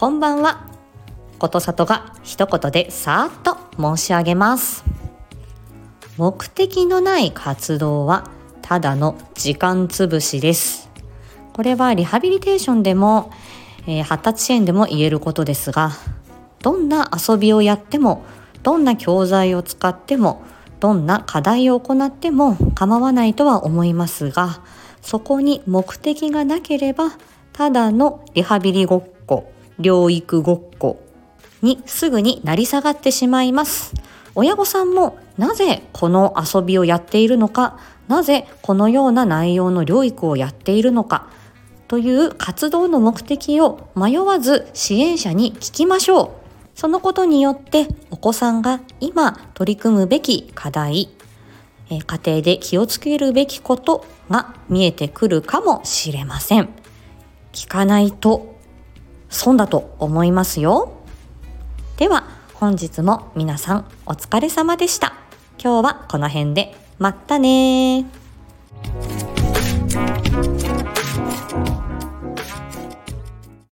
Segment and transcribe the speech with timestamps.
[0.00, 0.66] こんばんは。
[1.38, 4.82] ことさとが一言でさーっと申し上げます。
[6.16, 8.30] 目的のない活動は
[8.62, 10.88] ただの時間つぶしです。
[11.52, 13.30] これはリハビリテーションでも、
[13.86, 15.90] えー、発達支援でも言えることですが
[16.62, 18.24] どんな遊びをやっても
[18.62, 20.40] どんな教材を使っても
[20.80, 24.62] どんな課題を行っても構わないとは思いますが
[25.02, 27.10] そこに目的がなければ
[27.52, 31.02] ただのリハビリごっこ療育ごっこ
[31.62, 33.94] にすぐになり下がってしまいます。
[34.34, 41.28] 親御さんもなぜこの遊びをやっているのかなぜこのような内容の療育をやっているのか
[41.88, 46.30] という活動の目的を迷わず支援者に聞きましょう。
[46.78, 51.10] そのことによってお子さんが今取り組むべき課題
[51.90, 56.68] 家庭で気をつけるべきことが見えてくるかもしれません。
[57.52, 58.49] 聞かないと
[59.30, 60.92] 損だと思いますよ。
[61.96, 65.14] では本日も皆さんお疲れ様でした。
[65.62, 66.76] 今日はこの辺で。
[66.98, 68.19] まったね